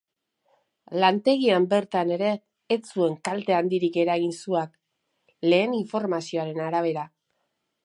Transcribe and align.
Lantegian 1.01 1.67
bertan 1.73 2.13
ere 2.15 2.31
ez 2.77 2.79
zuen 2.95 3.13
kalte 3.29 3.57
handirik 3.59 4.01
eragin 4.05 4.35
suak, 4.39 4.73
lehen 5.53 5.79
informazioaren 5.83 6.67
arabera. 6.73 7.09